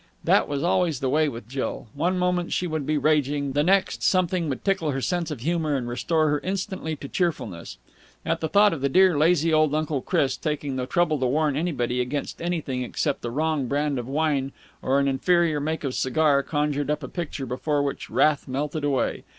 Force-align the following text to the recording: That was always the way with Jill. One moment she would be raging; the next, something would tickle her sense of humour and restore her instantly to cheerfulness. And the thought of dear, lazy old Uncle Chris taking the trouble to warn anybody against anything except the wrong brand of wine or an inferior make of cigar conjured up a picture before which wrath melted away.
That 0.23 0.47
was 0.47 0.63
always 0.63 0.99
the 0.99 1.11
way 1.11 1.29
with 1.29 1.47
Jill. 1.47 1.85
One 1.93 2.17
moment 2.17 2.51
she 2.51 2.65
would 2.65 2.87
be 2.87 2.97
raging; 2.97 3.51
the 3.51 3.61
next, 3.61 4.01
something 4.01 4.49
would 4.49 4.65
tickle 4.65 4.89
her 4.89 4.99
sense 4.99 5.29
of 5.29 5.41
humour 5.41 5.75
and 5.75 5.87
restore 5.87 6.27
her 6.29 6.39
instantly 6.39 6.95
to 6.95 7.07
cheerfulness. 7.07 7.77
And 8.25 8.39
the 8.39 8.49
thought 8.49 8.73
of 8.73 8.81
dear, 8.93 9.15
lazy 9.15 9.53
old 9.53 9.75
Uncle 9.75 10.01
Chris 10.01 10.37
taking 10.37 10.75
the 10.75 10.87
trouble 10.87 11.19
to 11.19 11.27
warn 11.27 11.55
anybody 11.55 12.01
against 12.01 12.41
anything 12.41 12.81
except 12.81 13.21
the 13.21 13.29
wrong 13.29 13.67
brand 13.67 13.99
of 13.99 14.07
wine 14.07 14.53
or 14.81 14.97
an 14.99 15.07
inferior 15.07 15.59
make 15.59 15.83
of 15.83 15.93
cigar 15.93 16.41
conjured 16.41 16.89
up 16.89 17.03
a 17.03 17.07
picture 17.07 17.45
before 17.45 17.83
which 17.83 18.09
wrath 18.09 18.47
melted 18.47 18.83
away. 18.83 19.23